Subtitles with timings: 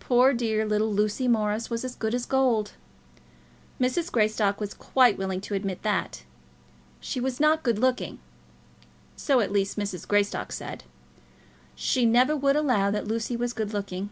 [0.00, 2.72] Poor dear little Lucy Morris was as good as gold.
[3.78, 4.10] Mrs.
[4.10, 6.22] Greystock was quite willing to admit that.
[7.00, 8.18] She was not good looking;
[9.14, 10.08] so at least Mrs.
[10.08, 10.84] Greystock said.
[11.74, 14.08] She never would allow that Lucy was good looking.